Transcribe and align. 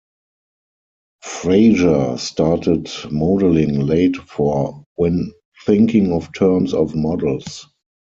Fraser 1.21 2.17
started 2.17 2.89
modeling 3.11 3.81
late 3.85 4.15
for 4.17 4.83
when 4.95 5.31
thinking 5.67 6.11
of 6.11 6.33
terms 6.33 6.73
of 6.73 6.95
models. 6.95 7.67